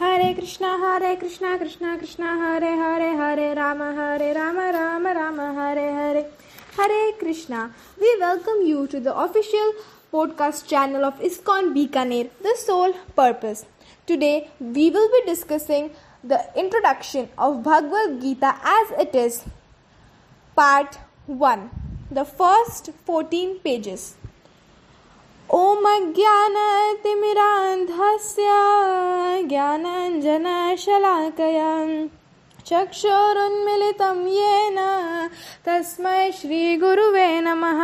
[0.00, 5.92] Hare Krishna, Hare Krishna, Krishna Krishna, Hare Hare, Hare Rama, Hare Rama, Rama Rama, Hare
[5.94, 6.24] Hare.
[6.74, 7.70] Hare Krishna.
[8.00, 9.74] We welcome you to the official
[10.10, 13.66] podcast channel of ISKCON Bikaner, The Sole Purpose.
[14.06, 15.90] Today we will be discussing
[16.24, 19.42] the introduction of Bhagavad Gita as it is,
[20.56, 21.70] part 1,
[22.10, 24.16] the first 14 pages.
[25.58, 28.50] ॐ अज्ञानतिमिरान्धस्य
[29.48, 31.70] ज्ञानाञ्जनशलाकया
[32.68, 34.78] चक्षुरुन्मिलितं येन
[35.66, 37.80] तस्मै श्रीगुरुवे नमः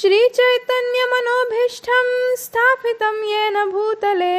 [0.00, 2.10] श्रीचैतन्यमनोभीष्टं
[2.44, 4.36] स्थापितं येन भूतले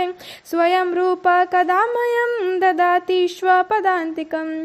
[0.52, 4.55] स्वयं रूप कदा मह्यं ददाति स्वपदान्तिकम्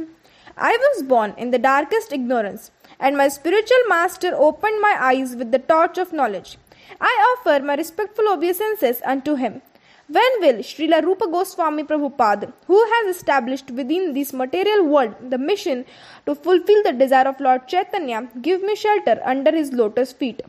[0.59, 5.52] I was born in the darkest ignorance, and my spiritual master opened my eyes with
[5.52, 6.59] the torch of knowledge.
[7.01, 9.63] I offer my respectful obeisances unto him.
[10.09, 15.85] When will Srila Rupa Goswami Prabhupada, who has established within this material world the mission
[16.27, 20.43] to fulfill the desire of Lord Chaitanya, give me shelter under his lotus feet?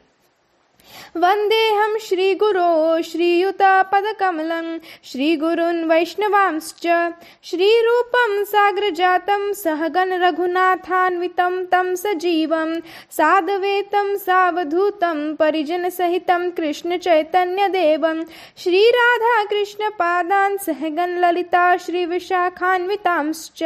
[1.17, 12.79] वन्देऽहं श्रीगुरो श्रीयुतपदकमलं श्रीगुरून् वैष्णवांश्च। श्रीरूपं साग्रजातं सहगण रघुनाथान्वितं, तं सजीवं।
[13.11, 18.23] साधवेतं, सावधूतं परिजनसहितं कृष्णचैतन्यदेवं
[18.57, 23.63] श्रीराधाकृष्णपादान् सहगण Lalita, श्रीविशाखान्वितांश्च।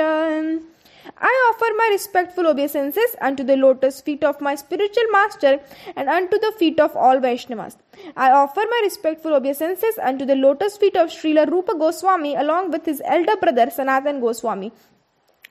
[1.18, 5.60] I offer my respectful obeisances unto the lotus feet of my spiritual master
[5.96, 7.78] and unto the feet of all Vaishnavas.
[8.16, 12.86] I offer my respectful obeisances unto the lotus feet of Srila Rupa Goswami along with
[12.86, 14.72] his elder brother Sanatan Goswami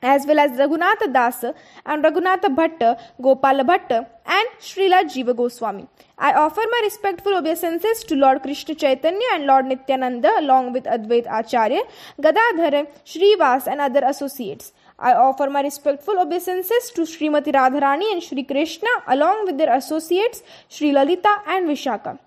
[0.01, 1.53] as well as Raghunatha Dasa
[1.85, 5.87] and Raghunatha Bhatta, Gopala Bhatta and Srila Jiva Goswami.
[6.17, 11.25] I offer my respectful obeisances to Lord Krishna Chaitanya and Lord Nityananda along with Advait
[11.29, 11.81] Acharya,
[12.21, 14.73] Gadadhar, Srivas and other associates.
[14.98, 20.42] I offer my respectful obeisances to Srimati Radharani and Sri Krishna along with their associates
[20.68, 22.18] Sri Lalita and Vishaka.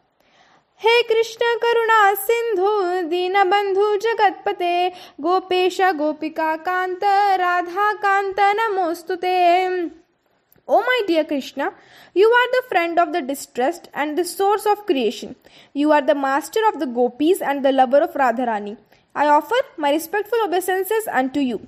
[0.84, 2.70] हे कृष्ण करुणा सिंधु
[3.10, 4.90] दीनबंधु जगतपते
[5.22, 7.04] गोपेश गोपिका कांत
[7.42, 9.36] राधा कांत नमोस्तुते
[10.66, 11.74] O my dear Krishna,
[12.14, 15.36] you are the friend of the distressed and the source of creation.
[15.74, 18.78] You are the master of the gopis and the lover of Radharani.
[19.14, 21.68] I offer my respectful obeisances unto you.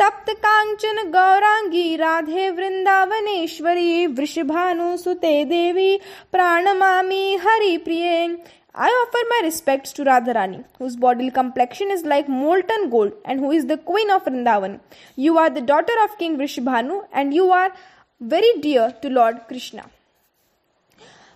[0.00, 5.96] तप्त कांचन गौरांगी राधे वृंदावनेश्वरी वृषभानुसुते देवी
[6.32, 8.36] प्राणमामी हरि प्रिय
[8.80, 13.50] I offer my respects to Radharani, whose bodily complexion is like molten gold and who
[13.50, 14.78] is the queen of Vrindavan.
[15.16, 17.72] You are the daughter of King Vrishabhanu and you are
[18.20, 19.90] very dear to Lord Krishna.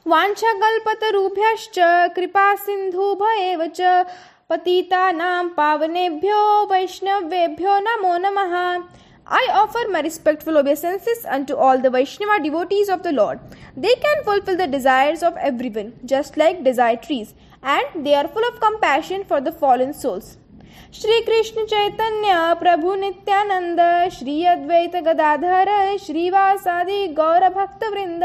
[0.07, 1.77] वाञ्छाकल्पतरुभ्यश्च
[2.15, 3.81] कृपा सिन्धुभयेव च
[4.53, 6.41] पतितानां पावनेभ्यो
[6.71, 8.57] वैष्णवेभ्यो नमो नमः
[9.37, 13.39] I offer my respectful obeisances unto all the Vaishnava devotees of the Lord.
[13.75, 17.33] They can fulfill the desires of everyone, just like desire trees,
[17.63, 20.37] and they are full of compassion for the fallen souls.
[20.99, 23.81] Shri Krishna Chaitanya प्रभु नित्यानंद
[24.19, 25.71] श्री अद्वैत गदाधर
[26.07, 28.25] श्रीवासादि गौर भक्त वृंद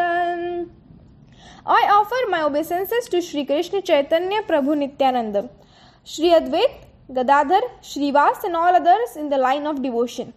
[1.69, 5.49] I offer my obeisances to Sri Krishna Chaitanya Prabhu Nityananda,
[6.07, 6.75] Shri Advaita,
[7.11, 10.31] Gadadhar, Srivas and all others in the line of devotion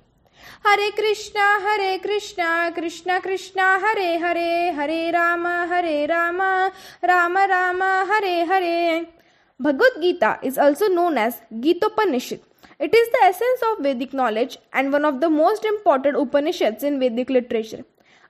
[0.66, 6.42] Hare Krishna Hare Krishna Krishna Krishna, Hare Hare Hare Ram Hare Ram
[7.04, 7.82] Ram Ram,
[8.12, 9.06] Hare Hare.
[9.60, 12.38] Bhagavad Gita is also known as Gitopanishad
[12.80, 16.98] it is the essence of Vedic knowledge and one of the most important Upanishad in
[16.98, 17.84] Vedic literature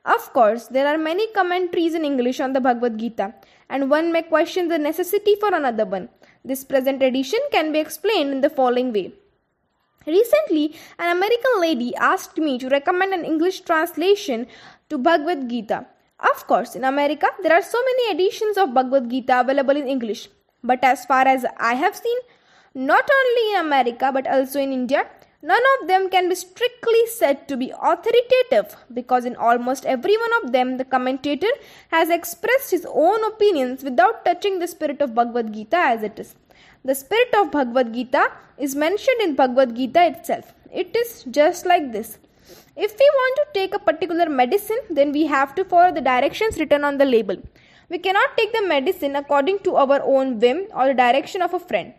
[0.04, 3.32] of course there are many commentaries in English on the Bhagavad Gita
[3.70, 6.08] and one may question the necessity for another one
[6.44, 9.12] This present edition can be explained in the following way.
[10.06, 14.46] Recently, an American lady asked me to recommend an English translation
[14.88, 15.86] to Bhagavad Gita.
[16.18, 20.28] Of course, in America, there are so many editions of Bhagavad Gita available in English.
[20.64, 22.18] But as far as I have seen,
[22.74, 25.06] not only in America but also in India,
[25.42, 30.32] none of them can be strictly said to be authoritative because in almost every one
[30.42, 31.52] of them the commentator
[31.90, 36.34] has expressed his own opinions without touching the spirit of Bhagavad Gita as it is.
[36.84, 40.54] The spirit of Bhagavad Gita is mentioned in Bhagavad Gita itself.
[40.72, 42.18] It is just like this.
[42.76, 46.58] If we want to take a particular medicine, then we have to follow the directions
[46.58, 47.36] written on the label.
[47.88, 51.58] We cannot take the medicine according to our own whim or the direction of a
[51.58, 51.92] friend.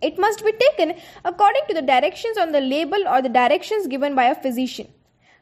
[0.00, 4.14] It must be taken according to the directions on the label or the directions given
[4.14, 4.88] by a physician.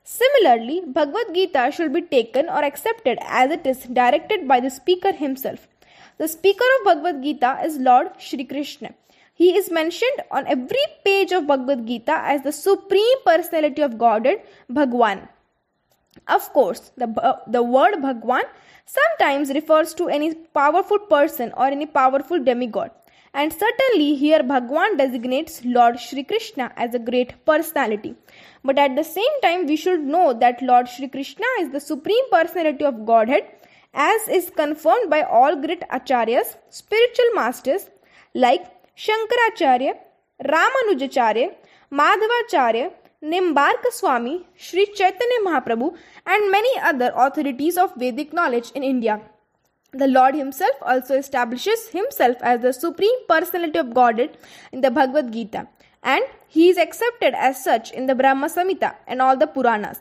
[0.02, 5.12] Similarly, Bhagavad Gita should be taken or accepted as it is directed by the speaker
[5.12, 5.66] himself.
[6.18, 8.94] The speaker of Bhagavad Gita is Lord Shri Krishna.
[9.34, 14.42] He is mentioned on every page of Bhagavad Gita as the Supreme Personality of Godhead,
[14.70, 15.28] Bhagwan.
[16.26, 18.44] Of course, the, uh, the word Bhagwan
[18.86, 22.90] sometimes refers to any powerful person or any powerful demigod.
[23.40, 28.14] And certainly here Bhagwan designates Lord Shri Krishna as a great personality.
[28.64, 32.30] But at the same time, we should know that Lord Shri Krishna is the supreme
[32.30, 33.44] personality of Godhead,
[33.92, 37.90] as is confirmed by all great acharyas, spiritual masters
[38.34, 38.64] like
[38.96, 39.92] Shankaracharya,
[40.42, 41.54] Ramanujacharya,
[41.92, 42.90] Madhavacharya,
[43.22, 45.94] Nimbarka Swami, Sri Chaitanya Mahaprabhu,
[46.24, 49.20] and many other authorities of Vedic knowledge in India.
[50.00, 54.36] The Lord Himself also establishes Himself as the Supreme Personality of Godhead
[54.70, 55.68] in the Bhagavad Gita,
[56.02, 60.00] and He is accepted as such in the Brahma Samhita and all the Puranas,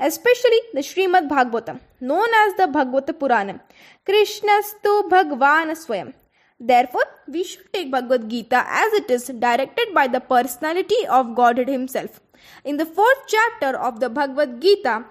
[0.00, 3.60] especially the Srimad Bhagavatam, known as the Bhagavata Puranam.
[4.04, 6.12] Krishnastu Bhagwan Swayam.
[6.58, 11.68] Therefore, we should take Bhagavad Gita as it is directed by the personality of Godhead
[11.68, 12.20] Himself.
[12.64, 15.04] In the fourth chapter of the Bhagavad Gita,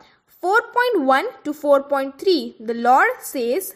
[0.43, 3.75] 4.1 to 4.3, the Lord says,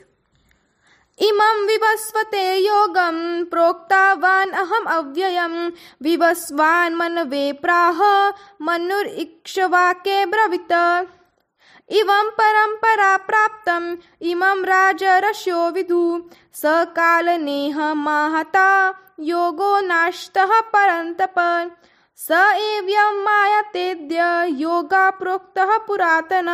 [1.21, 5.69] इमं विवस्वते योगं प्रोक्तावान् अहम् अव्ययं
[6.01, 8.29] विवस्वान् मनवे प्राह
[8.61, 10.71] मनुरिक्ष्वाके ब्रवीत।
[11.89, 21.35] इवं परम्परा प्राप्तम्, इमं राजरश्यो विदु। स कालनेह महता, योगो नाश्तः परन्तप।
[22.21, 24.23] स एव्यं मायतेद्य
[24.59, 26.49] योगा प्रोक्तः पुरातन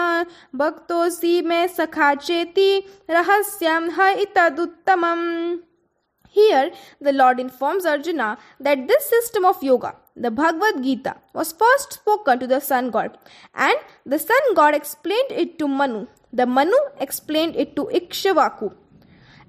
[0.60, 2.68] भक्तोऽसि मे सखा चेति
[3.10, 5.26] रहस्यं ह इतदुत्तमम्
[6.36, 11.94] Here, the Lord informs Arjuna that this system of yoga, the Bhagavad Gita, was first
[11.94, 13.18] spoken to the sun god,
[13.56, 13.76] and
[14.06, 16.08] the sun god explained it to Manu.
[16.34, 18.74] The Manu explained it to Ikshvaku.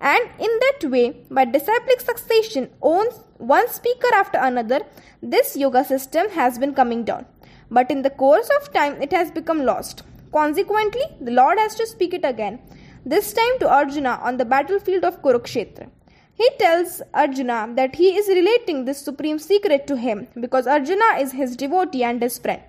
[0.01, 4.81] And in that way, by disciplic succession, owns one speaker after another,
[5.23, 7.27] this yoga system has been coming down.
[7.71, 10.03] But in the course of time, it has become lost.
[10.33, 12.61] Consequently, the Lord has to speak it again,
[13.05, 15.89] this time to Arjuna on the battlefield of Kurukshetra.
[16.35, 21.33] He tells Arjuna that he is relating this supreme secret to him because Arjuna is
[21.33, 22.61] his devotee and his friend.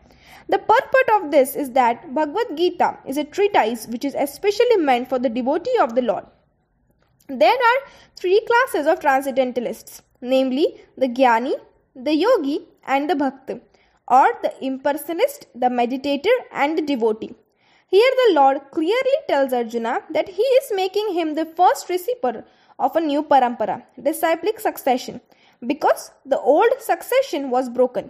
[0.47, 5.09] The purport of this is that Bhagavad Gita is a treatise which is especially meant
[5.09, 6.23] for the devotee of the Lord.
[7.29, 7.79] There are
[8.15, 11.56] three classes of transcendentalists, namely the Jnani,
[11.94, 13.59] the Yogi, and the Bhakta,
[14.07, 17.35] or the impersonalist, the meditator, and the devotee.
[17.88, 22.45] Here the Lord clearly tells Arjuna that he is making him the first receiver
[22.79, 25.19] of a new parampara, disciplic succession,
[25.65, 28.09] because the old succession was broken.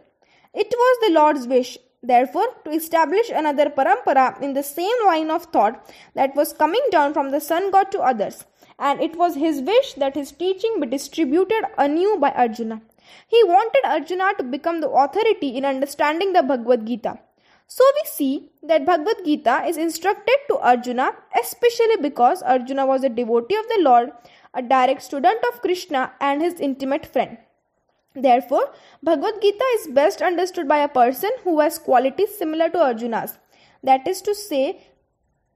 [0.54, 5.46] It was the Lord's wish, therefore, to establish another parampara in the same line of
[5.46, 8.46] thought that was coming down from the sun god to others,
[8.80, 12.82] and it was his wish that his teaching be distributed anew by Arjuna.
[13.28, 17.20] He wanted Arjuna to become the authority in understanding the Bhagavad Gita.
[17.68, 23.10] So we see that Bhagavad Gita is instructed to Arjuna, especially because Arjuna was a
[23.10, 24.12] devotee of the Lord,
[24.54, 27.38] a direct student of Krishna, and his intimate friend.
[28.16, 28.74] Therefore,
[29.04, 33.38] Bhagavad Gita is best understood by a person who has qualities similar to Arjuna's.
[33.84, 34.82] That is to say,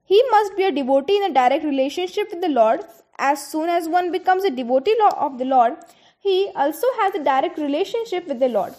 [0.04, 2.82] he must be a devotee in a direct relationship with the Lord.
[3.30, 4.96] As soon as one becomes a devotee
[5.26, 5.74] of the Lord,
[6.20, 8.74] he also has a direct relationship with the Lord.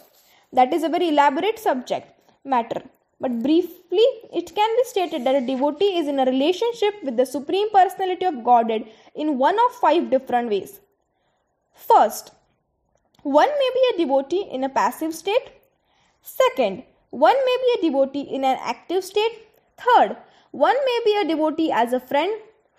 [0.52, 2.08] That is a very elaborate subject
[2.44, 2.82] matter.
[3.20, 4.04] But briefly,
[4.40, 8.26] it can be stated that a devotee is in a relationship with the Supreme Personality
[8.26, 10.80] of Godhead in one of five different ways.
[11.72, 12.32] First,
[13.22, 15.52] one may be a devotee in a passive state.
[16.22, 19.46] Second, one may be a devotee in an active state.
[19.76, 20.16] Third,
[20.50, 22.32] one may be a devotee as a friend.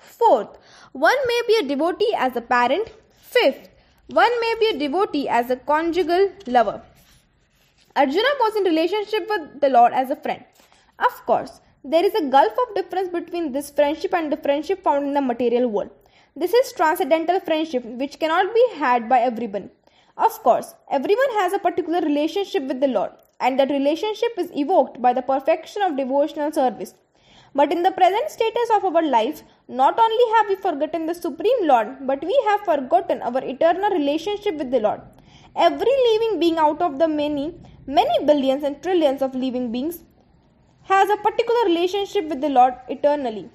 [0.03, 0.57] Fourth,
[0.91, 2.89] one may be a devotee as a parent.
[3.13, 3.69] Fifth,
[4.07, 6.81] one may be a devotee as a conjugal lover.
[7.95, 10.43] Arjuna was in relationship with the Lord as a friend.
[10.99, 15.05] Of course, there is a gulf of difference between this friendship and the friendship found
[15.07, 15.89] in the material world.
[16.35, 19.69] This is transcendental friendship which cannot be had by everyone.
[20.17, 25.01] Of course, everyone has a particular relationship with the Lord, and that relationship is evoked
[25.01, 26.93] by the perfection of devotional service.
[27.55, 31.67] But in the present status of our life, not only have we forgotten the Supreme
[31.67, 35.01] Lord, but we have forgotten our eternal relationship with the Lord.
[35.55, 37.53] Every living being out of the many,
[37.85, 40.03] many billions and trillions of living beings
[40.83, 43.49] has a particular relationship with the Lord eternally.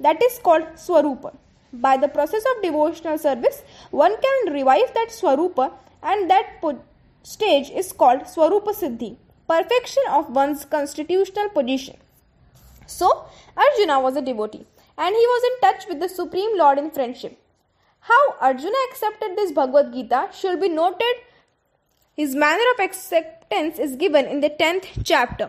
[0.00, 1.36] That is called Swarupa.
[1.72, 5.72] By the process of devotional service, one can revive that Swarupa,
[6.02, 6.62] and that
[7.22, 9.16] stage is called Swarupa Siddhi,
[9.48, 11.96] perfection of one's constitutional position.
[12.87, 13.25] So,
[13.55, 14.65] Arjuna was a devotee
[14.97, 17.37] and he was in touch with the Supreme Lord in friendship.
[17.99, 21.25] How Arjuna accepted this Bhagavad Gita should be noted
[22.17, 25.45] His manner of acceptance is given in the 10th chapter,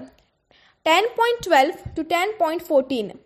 [0.86, 3.16] 10.12 to 10.14.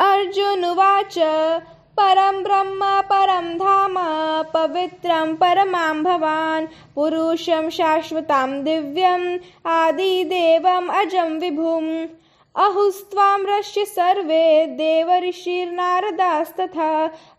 [0.00, 1.18] अर्जुनुवाच
[1.98, 3.96] परं ब्रह्म परं धाम
[4.52, 9.26] पवित्रं परमां भवान् पुरुषं शाश्वतां दिव्यम्
[9.74, 11.90] आदिदेवम् अजं विभुम्
[12.57, 16.89] अहुस्ताम रश्य सर्वे देवऋषिर्नारदास्तथा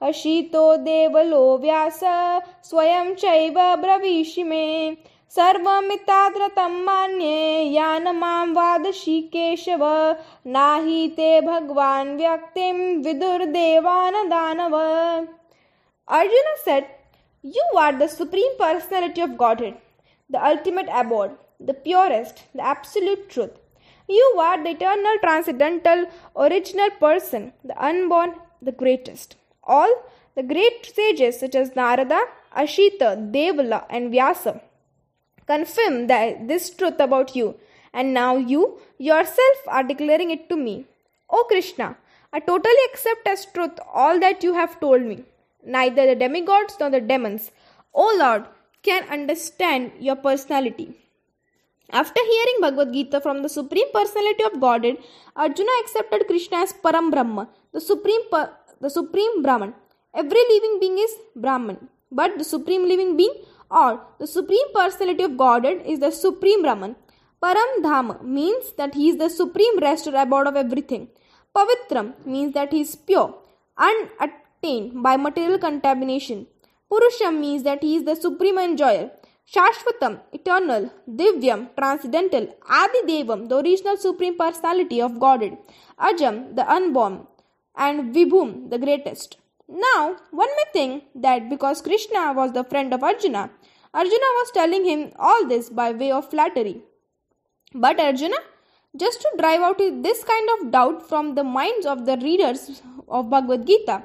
[0.08, 2.00] अशीतो देवलो व्यास,
[2.68, 4.96] स्वयं चैव ब्रवीषि मे।
[5.36, 9.84] सर्वमिताद्रतं मान्ये, यान माँ वादशि केशव
[10.46, 14.76] नाहि ते भगवान् व्यक्तिं विदुर्देवान् दानव
[16.08, 16.86] Arjuna said
[17.44, 19.30] you are the supreme personality of
[19.62, 19.74] Godhead
[20.30, 21.30] the ultimate abode
[21.62, 23.67] the purest the absolute truth
[24.08, 29.36] You are the eternal, transcendental, original person, the unborn, the greatest.
[29.62, 29.90] All
[30.34, 32.20] the great sages such as Narada,
[32.56, 34.60] Ashita, Devala, and Vyasa
[35.46, 37.56] confirm that this truth about you,
[37.92, 40.86] and now you yourself are declaring it to me.
[41.30, 41.96] O Krishna,
[42.32, 45.24] I totally accept as truth all that you have told me.
[45.64, 47.50] Neither the demigods nor the demons,
[47.92, 48.44] O Lord,
[48.82, 50.94] can understand your personality.
[51.90, 54.98] After hearing Bhagavad Gita from the Supreme Personality of Godhead,
[55.34, 58.20] Arjuna accepted Krishna as Param Brahma, the Supreme,
[58.80, 59.72] the Supreme Brahman.
[60.14, 63.34] Every living being is Brahman, but the Supreme Living Being
[63.70, 66.96] or the Supreme Personality of Godhead is the Supreme Brahman.
[67.42, 71.08] Param Dham means that he is the supreme rest or abode of everything.
[71.54, 73.34] Pavitram means that he is pure,
[73.78, 76.46] unattained by material contamination.
[76.90, 79.10] Purusham means that he is the supreme enjoyer.
[79.52, 85.56] Shashvatam, eternal, Divyam, transcendental, Adi Devam, the original supreme personality of Godhead,
[85.98, 87.26] Ajam, the unborn,
[87.74, 89.38] and Vibhum, the greatest.
[89.66, 93.50] Now, one may think that because Krishna was the friend of Arjuna,
[93.94, 96.82] Arjuna was telling him all this by way of flattery.
[97.74, 98.36] But Arjuna,
[98.96, 103.30] just to drive out this kind of doubt from the minds of the readers of
[103.30, 104.02] Bhagavad Gita,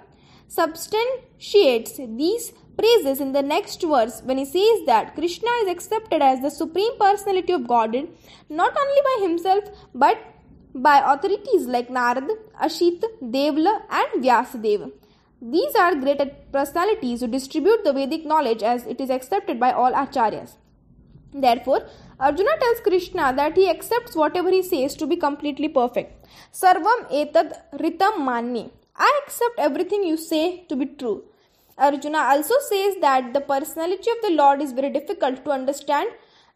[0.47, 6.41] substantiates these praises in the next verse when he says that Krishna is accepted as
[6.41, 8.07] the supreme personality of Godhead
[8.49, 9.63] not only by himself
[9.93, 10.17] but
[10.75, 12.27] by authorities like Narad,
[12.59, 14.91] Ashit, Devla, and Vyasadeva.
[15.41, 19.91] These are great personalities who distribute the Vedic knowledge as it is accepted by all
[19.91, 20.55] acharyas.
[21.33, 21.87] Therefore,
[22.19, 26.25] Arjuna tells Krishna that he accepts whatever he says to be completely perfect.
[26.53, 28.71] Sarvam etad ritam manye.
[28.95, 31.23] I accept everything you say to be true.
[31.77, 36.09] Arjuna also says that the personality of the Lord is very difficult to understand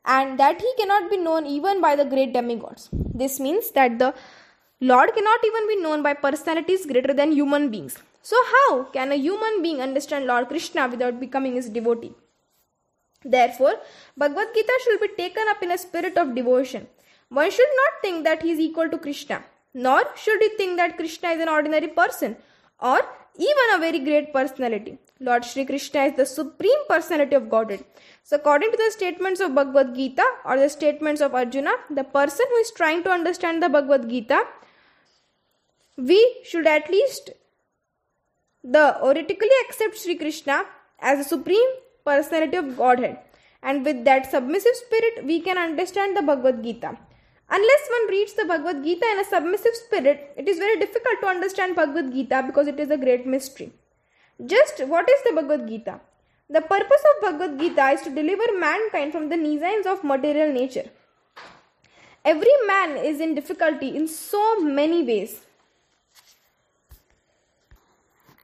[0.05, 2.89] and that he cannot be known even by the great demigods.
[2.93, 4.13] This means that the
[4.79, 7.97] Lord cannot even be known by personalities greater than human beings.
[8.21, 12.13] So, how can a human being understand Lord Krishna without becoming his devotee?
[13.23, 13.75] Therefore,
[14.15, 16.87] Bhagavad Gita should be taken up in a spirit of devotion.
[17.29, 19.43] One should not think that he is equal to Krishna,
[19.73, 22.37] nor should he think that Krishna is an ordinary person
[22.79, 22.99] or
[23.37, 24.99] even a very great personality.
[25.19, 27.83] Lord Shri Krishna is the supreme personality of Godhead.
[28.23, 32.45] So, according to the statements of Bhagavad Gita or the statements of Arjuna, the person
[32.49, 34.43] who is trying to understand the Bhagavad Gita,
[35.97, 37.31] we should at least
[38.63, 40.65] the theoretically accept Shri Krishna
[40.99, 41.69] as the supreme
[42.05, 43.17] personality of Godhead.
[43.63, 46.95] And with that submissive spirit, we can understand the Bhagavad Gita.
[47.49, 51.27] Unless one reads the Bhagavad Gita in a submissive spirit, it is very difficult to
[51.27, 53.71] understand Bhagavad Gita because it is a great mystery.
[54.45, 55.99] Just what is the Bhagavad Gita?
[56.47, 60.89] The purpose of Bhagavad Gita is to deliver mankind from the nescience of material nature.
[62.23, 65.41] Every man is in difficulty in so many ways.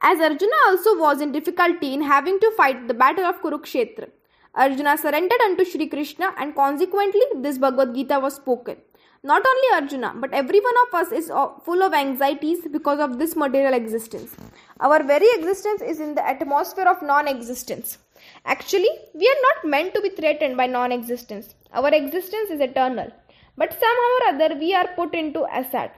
[0.02, 4.08] As Arjuna also was in difficulty in having to fight the battle of Kurukshetra,
[4.54, 8.76] Arjuna surrendered unto Sri Krishna and consequently this Bhagavad Gita was spoken.
[9.26, 11.28] Not only Arjuna, but every one of us is
[11.64, 14.36] full of anxieties because of this material existence.
[14.80, 17.96] Our very existence is in the atmosphere of non existence.
[18.44, 21.54] Actually, we are not meant to be threatened by non existence.
[21.72, 23.10] Our existence is eternal.
[23.56, 25.92] But somehow or other, we are put into asat.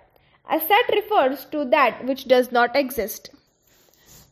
[0.48, 3.30] Asat refers to that which does not exist.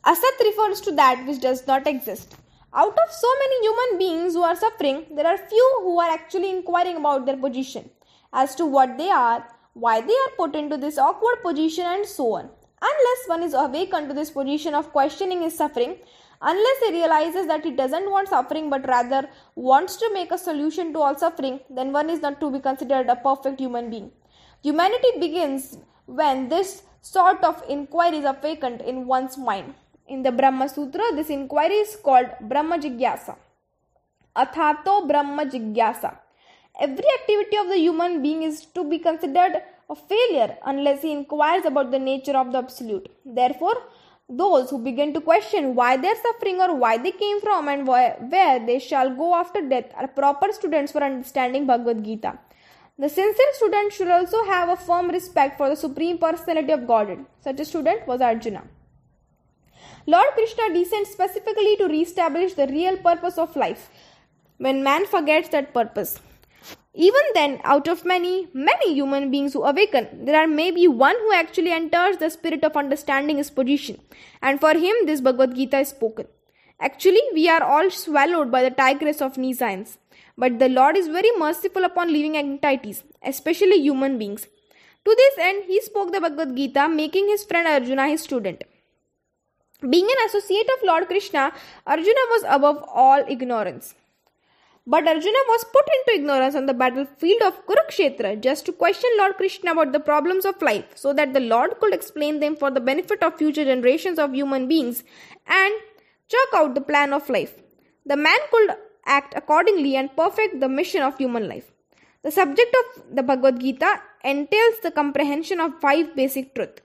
[0.06, 2.36] Asat refers to that which does not exist.
[2.72, 6.50] Out of so many human beings who are suffering, there are few who are actually
[6.50, 7.90] inquiring about their position
[8.34, 12.34] as to what they are, why they are put into this awkward position, and so
[12.34, 12.50] on.
[12.82, 15.96] Unless one is awakened to this position of questioning his suffering,
[16.42, 20.92] unless he realizes that he doesn't want suffering but rather wants to make a solution
[20.92, 24.10] to all suffering, then one is not to be considered a perfect human being.
[24.62, 29.74] Humanity begins when this sort of inquiry is awakened in one's mind.
[30.08, 33.36] In the Brahma Sutra, this inquiry is called Brahma Jigyasa.
[34.36, 36.18] Athato Brahma Jigyasa.
[36.80, 41.64] Every activity of the human being is to be considered a failure unless he inquires
[41.64, 43.08] about the nature of the absolute.
[43.24, 43.76] Therefore,
[44.28, 47.86] those who begin to question why they are suffering or why they came from and
[47.86, 52.38] where they shall go after death are proper students for understanding Bhagavad Gita.
[52.98, 57.24] The sincere student should also have a firm respect for the Supreme Personality of Godhead.
[57.40, 58.64] Such a student was Arjuna.
[60.06, 63.90] Lord Krishna descends specifically to re-establish the real purpose of life
[64.58, 66.20] when man forgets that purpose.
[66.94, 71.33] Even then, out of many, many human beings who awaken, there are maybe one who
[71.33, 74.00] actually enters the spirit of understanding his position,
[74.40, 76.26] and for him this Bhagavad Gita is spoken.
[76.80, 79.99] Actually, we are all swallowed by the tigress of nescience,
[80.38, 84.47] but the Lord is very merciful upon living entities, especially human beings.
[85.04, 88.62] To this end, he spoke the Bhagavad Gita, making his friend Arjuna his student.
[89.80, 91.52] Being an associate of Lord Krishna,
[91.87, 93.94] Arjuna was above all ignorance.
[94.86, 99.36] But Arjuna was put into ignorance on the battlefield of Kurukshetra just to question Lord
[99.36, 102.80] Krishna about the problems of life so that the Lord could explain them for the
[102.80, 105.02] benefit of future generations of human beings
[105.46, 105.72] and
[106.28, 107.54] chalk out the plan of life.
[108.04, 108.76] The man could
[109.06, 111.70] act accordingly and perfect the mission of human life.
[112.22, 116.82] The subject of the Bhagavad Gita entails the comprehension of five basic truths.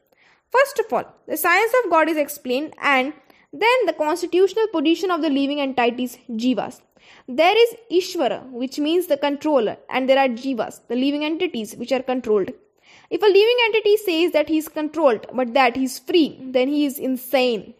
[0.51, 3.13] First of all, the science of God is explained and
[3.51, 6.81] then the constitutional position of the living entities, jivas.
[7.27, 11.91] There is Ishvara, which means the controller, and there are Jivas, the living entities which
[11.91, 12.51] are controlled.
[13.09, 16.67] If a living entity says that he is controlled but that he is free, then
[16.67, 17.73] he is insane.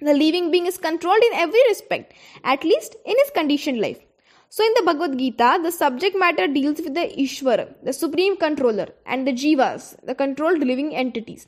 [0.00, 4.00] The living being is controlled in every respect, at least in his conditioned life.
[4.48, 8.88] So, in the Bhagavad Gita, the subject matter deals with the Ishvara, the supreme controller,
[9.06, 11.46] and the Jivas, the controlled living entities.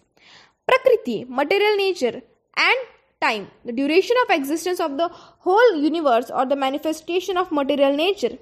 [0.66, 2.22] Prakriti, material nature,
[2.56, 2.78] and
[3.20, 8.38] time, the duration of existence of the whole universe or the manifestation of material nature,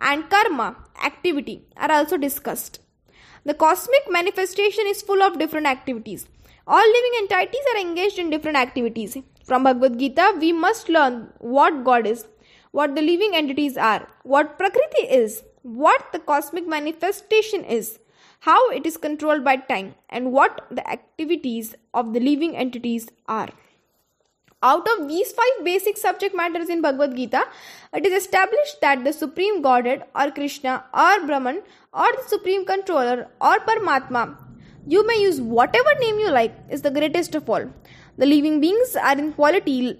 [0.00, 2.80] and karma, activity, are also discussed.
[3.44, 6.26] The cosmic manifestation is full of different activities.
[6.66, 9.16] All living entities are engaged in different activities.
[9.44, 12.26] From Bhagavad Gita, we must learn what God is,
[12.72, 17.98] what the living entities are, what Prakriti is, what the cosmic manifestation is,
[18.40, 23.48] how it is controlled by time, and what the activities of the living entities are.
[24.60, 27.44] Out of these five basic subject matters in Bhagavad Gita,
[27.94, 33.28] it is established that the Supreme Godhead or Krishna or Brahman or the Supreme Controller
[33.40, 34.36] or Paramatma,
[34.84, 37.70] you may use whatever name you like, is the greatest of all.
[38.16, 39.96] The living beings are in quality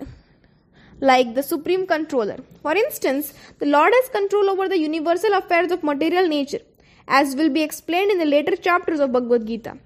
[0.98, 2.38] like the Supreme Controller.
[2.60, 6.62] For instance, the Lord has control over the universal affairs of material nature,
[7.06, 9.78] as will be explained in the later chapters of Bhagavad Gita.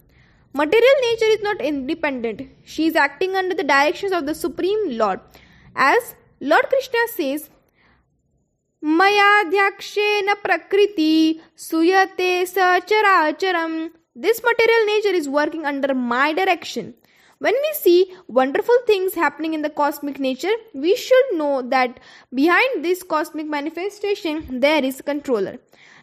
[0.54, 2.42] Material nature is not independent.
[2.62, 5.20] She is acting under the directions of the Supreme Lord.
[5.74, 7.48] As Lord Krishna says,
[8.84, 13.92] Mayadhyakshena prakriti suyate sacharacharam.
[14.14, 16.94] This material nature is working under my direction.
[17.38, 21.98] When we see wonderful things happening in the cosmic nature, we should know that
[22.34, 25.56] behind this cosmic manifestation there is a controller.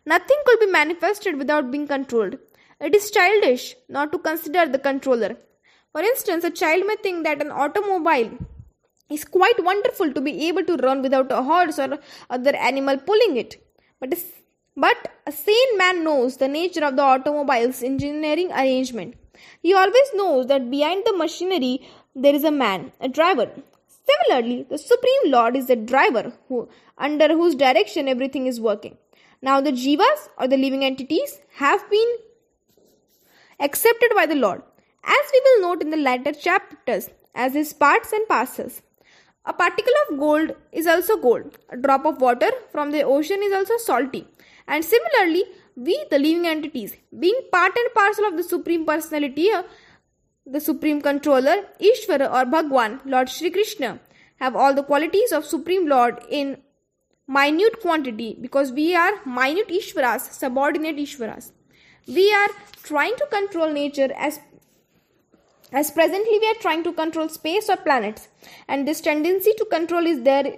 [0.06, 2.38] Nothing could be manifested without being controlled.
[2.82, 5.36] It is childish not to consider the controller.
[5.92, 8.38] For instance, a child may think that an automobile
[9.10, 13.36] is quite wonderful to be able to run without a horse or other animal pulling
[13.38, 13.62] it.
[14.00, 14.18] But a,
[14.78, 19.16] but a sane man knows the nature of the automobile's engineering arrangement.
[19.62, 23.50] He always knows that behind the machinery there is a man, a driver.
[24.10, 28.98] Similarly, the Supreme Lord is the driver who, under whose direction everything is working.
[29.42, 32.08] Now, the jivas or the living entities have been
[33.60, 34.62] accepted by the Lord,
[35.04, 38.82] as we will note in the later chapters, as his parts and parcels.
[39.46, 41.58] A particle of gold is also gold.
[41.70, 44.28] A drop of water from the ocean is also salty.
[44.68, 45.44] And similarly,
[45.76, 49.64] we, the living entities, being part and parcel of the Supreme Personality, uh,
[50.46, 54.00] the Supreme Controller, Ishvara or Bhagwan, Lord Shri Krishna,
[54.40, 56.58] have all the qualities of Supreme Lord in
[57.28, 61.52] minute quantity because we are minute Ishvaras, subordinate Ishvaras.
[62.18, 62.50] We are
[62.84, 64.40] trying to control nature as
[65.72, 68.28] as presently we are trying to control space or planets.
[68.68, 70.58] And this tendency to control is there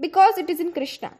[0.00, 1.12] because it is in krishna.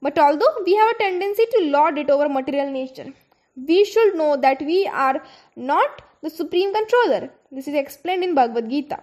[0.00, 3.12] But although we have a tendency to lord it over material nature
[3.56, 5.22] we should know that we are
[5.56, 7.30] not the supreme controller.
[7.52, 8.98] This is explained in bhagavad gita.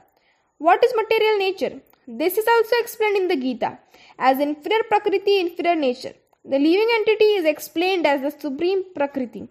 [0.57, 1.81] What is material nature?
[2.07, 3.79] This is also explained in the gita
[4.19, 6.13] as inferior prakriti inferior nature.
[6.43, 9.47] The living entity is explained as the supreme prakriti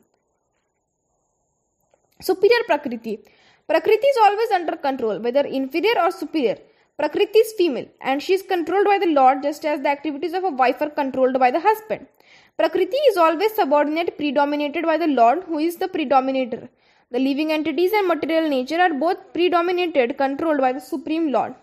[2.21, 3.19] Superior Prakriti.
[3.67, 6.59] Prakriti is always under control, whether inferior or superior.
[6.99, 10.45] Prakriti is female and she is controlled by the Lord just as the activities of
[10.45, 12.07] a wife are controlled by the husband.
[12.59, 16.69] Prakriti is always subordinate, predominated by the Lord, who is the predominator.
[17.11, 21.55] The living entities and material nature are both predominated, controlled by the Supreme Lord.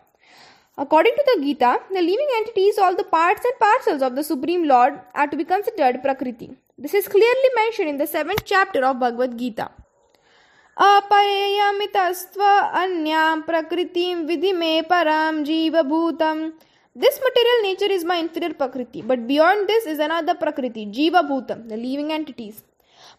[0.75, 4.67] According to the Gita, the living entities, all the parts and parcels of the Supreme
[4.67, 6.49] Lord, are to be considered Prakriti.
[6.79, 9.69] This is clearly mentioned in the seventh chapter of Bhagavad Gita.
[10.90, 12.42] अपययमितस्त्व
[12.82, 16.52] अन्यां प्रकृतिं विधि मे param jiva bhutam.
[16.94, 21.66] This material nature is my inferior Prakriti, but beyond this is another Prakriti, Jiva Bhutam,
[21.70, 22.64] the living entities.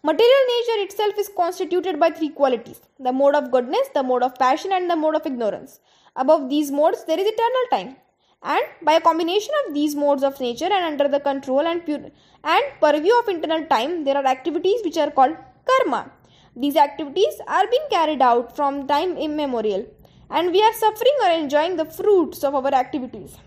[0.00, 4.38] Material nature itself is constituted by three qualities the mode of goodness, the mode of
[4.38, 5.80] passion, and the mode of ignorance.
[6.14, 7.96] Above these modes, there is eternal time.
[8.44, 12.12] And by a combination of these modes of nature and under the control and, pure,
[12.44, 16.12] and purview of internal time, there are activities which are called karma.
[16.59, 19.85] These activities are being carried out from time immemorial,
[20.29, 23.37] and we are suffering or enjoying the fruits of our activities.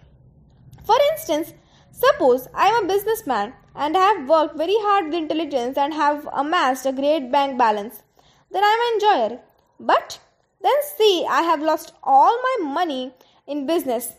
[0.87, 1.53] For instance,
[1.91, 6.27] suppose I am a businessman and I have worked very hard with intelligence and have
[6.33, 8.03] amassed a great bank balance.
[8.51, 9.41] Then I am an enjoyer.
[9.79, 10.19] But
[10.63, 13.13] then see, I have lost all my money
[13.47, 14.15] in business.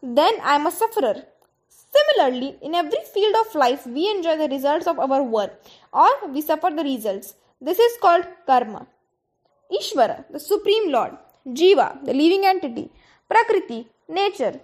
[0.00, 1.24] Then I am a sufferer.
[1.68, 5.60] Similarly, in every field of life, we enjoy the results of our work
[5.92, 7.34] or we suffer the results.
[7.66, 8.80] This is called karma.
[9.78, 11.12] Ishvara, the Supreme Lord,
[11.58, 12.90] Jiva, the living entity,
[13.30, 14.60] Prakriti, nature,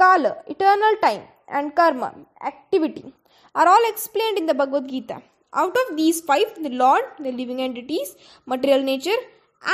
[0.00, 2.10] Kala, eternal time, and Karma,
[2.50, 3.12] activity,
[3.54, 5.22] are all explained in the Bhagavad Gita.
[5.62, 9.20] Out of these five, the Lord, the living entities, material nature,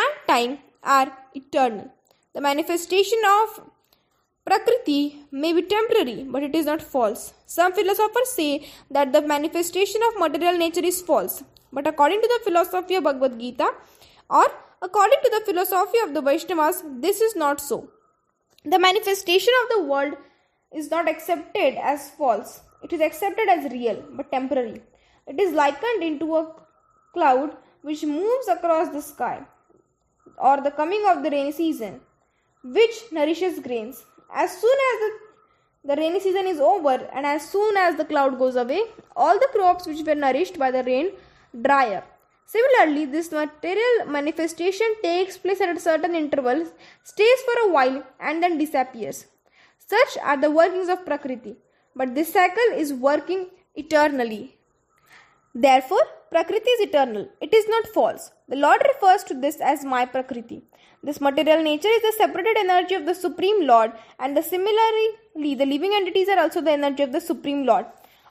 [0.00, 1.88] and time are eternal.
[2.34, 3.62] The manifestation of
[4.44, 7.32] Prakriti may be temporary, but it is not false.
[7.46, 11.42] Some philosophers say that the manifestation of material nature is false.
[11.72, 13.70] But according to the philosophy of Bhagavad Gita,
[14.28, 14.46] or
[14.82, 17.88] according to the philosophy of the Vaishnavas, this is not so.
[18.64, 20.14] The manifestation of the world
[20.72, 24.82] is not accepted as false, it is accepted as real but temporary.
[25.26, 26.52] It is likened into a
[27.12, 29.42] cloud which moves across the sky,
[30.38, 32.00] or the coming of the rainy season,
[32.64, 34.04] which nourishes grains.
[34.32, 35.10] As soon as the,
[35.88, 38.82] the rainy season is over, and as soon as the cloud goes away,
[39.16, 41.12] all the crops which were nourished by the rain
[41.54, 42.06] up.
[42.46, 46.72] Similarly, this material manifestation takes place at certain intervals,
[47.04, 49.26] stays for a while, and then disappears.
[49.78, 51.56] Such are the workings of Prakriti,
[51.94, 54.56] but this cycle is working eternally.
[55.54, 57.28] Therefore, Prakriti is eternal.
[57.40, 58.32] It is not false.
[58.48, 60.62] The Lord refers to this as my Prakriti.
[61.02, 65.66] This material nature is the separated energy of the Supreme Lord, and the similarly, the
[65.66, 67.86] living entities are also the energy of the Supreme Lord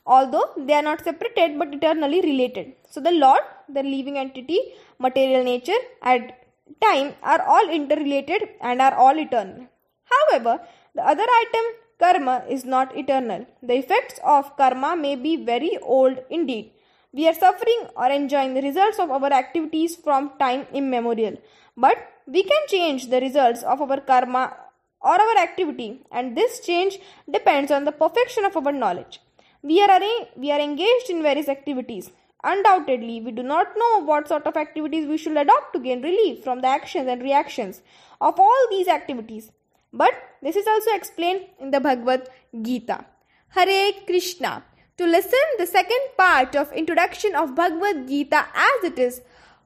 [0.06, 2.74] although they are not separated but eternally related.
[2.90, 4.60] So, the Lord, the living entity,
[4.98, 6.34] material nature, and
[6.82, 9.68] time are all interrelated and are all eternal.
[10.14, 10.62] However,
[10.96, 11.66] the other item,
[12.00, 13.46] karma, is not eternal.
[13.62, 16.72] The effects of karma may be very old indeed.
[17.12, 21.38] We are suffering or enjoying the results of our activities from time immemorial.
[21.76, 24.56] But we can change the results of our karma
[25.02, 29.22] or our activity, and this change depends on the perfection of our knowledge.
[29.62, 30.00] We are,
[30.38, 32.12] we are engaged in various activities.
[32.44, 36.44] Undoubtedly, we do not know what sort of activities we should adopt to gain relief
[36.44, 37.82] from the actions and reactions
[38.22, 39.52] of all these activities.
[39.92, 42.30] But this is also explained in the Bhagavad
[42.62, 43.06] Gita.
[43.50, 44.64] Hare Krishna.
[44.98, 49.22] To listen the second part of introduction of Bhagavad Gita as it is,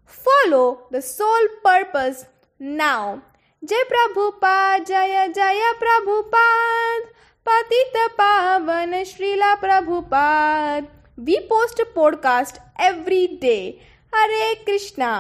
[0.06, 2.25] follow the sole purpose
[2.60, 3.21] now.
[3.63, 7.10] Jai Prabhupada, Jaya Jaya Prabhupada.
[7.45, 10.86] पतित पावन Srila Prabhupada.
[11.17, 13.58] We post podcast every day
[14.15, 15.12] Hare Krishna